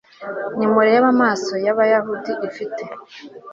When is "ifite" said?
2.49-2.83